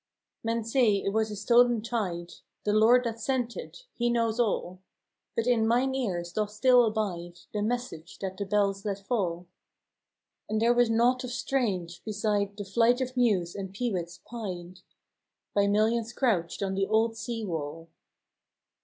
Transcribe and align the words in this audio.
"Men 0.43 0.63
say 0.63 0.95
it 0.95 1.11
was 1.13 1.29
a 1.29 1.35
stolen 1.35 1.83
tyde— 1.83 2.33
The 2.65 2.73
Lord 2.73 3.03
that 3.03 3.19
sent 3.19 3.55
it, 3.55 3.85
He 3.93 4.09
knows 4.09 4.39
all; 4.39 4.79
But 5.35 5.45
in 5.45 5.67
myne 5.67 5.93
ears 5.93 6.33
doth 6.33 6.49
still 6.49 6.85
abide 6.85 7.41
The 7.53 7.61
message 7.61 8.17
that 8.17 8.35
the 8.35 8.45
bells 8.47 8.83
let 8.83 8.97
fall: 9.05 9.45
And 10.49 10.59
there 10.59 10.73
was 10.73 10.89
nought 10.89 11.23
of 11.23 11.29
strange, 11.29 12.03
beside 12.03 12.57
The 12.57 12.65
flight 12.65 12.99
of 12.99 13.15
mews 13.15 13.53
and 13.53 13.75
peewits 13.75 14.17
pied 14.25 14.79
By 15.53 15.67
millions 15.67 16.13
crouched 16.13 16.63
on 16.63 16.73
the 16.73 16.87
old 16.87 17.15
sea 17.15 17.45
wall. 17.45 17.87